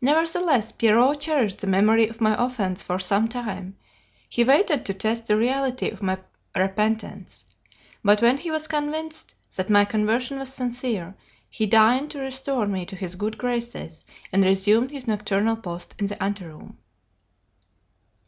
Nevertheless, 0.00 0.72
Pierrot 0.72 1.20
cherished 1.20 1.60
the 1.60 1.68
memory 1.68 2.08
of 2.08 2.20
my 2.20 2.34
offence 2.44 2.82
for 2.82 2.98
some 2.98 3.28
time; 3.28 3.76
he 4.28 4.42
waited 4.42 4.84
to 4.84 4.92
test 4.94 5.28
the 5.28 5.36
reality 5.36 5.88
of 5.90 6.02
my 6.02 6.18
repentance, 6.56 7.44
but 8.02 8.20
when 8.20 8.38
he 8.38 8.50
was 8.50 8.66
convinced 8.66 9.36
that 9.54 9.70
my 9.70 9.84
conversion 9.84 10.40
was 10.40 10.52
sincere, 10.52 11.14
he 11.48 11.66
deigned 11.66 12.10
to 12.10 12.18
restore 12.18 12.66
me 12.66 12.84
to 12.84 12.96
his 12.96 13.14
good 13.14 13.38
graces, 13.38 14.04
and 14.32 14.42
resumed 14.42 14.90
his 14.90 15.06
nocturnal 15.06 15.54
post 15.54 15.94
in 16.00 16.06
the 16.06 16.20
anteroom. 16.20 16.76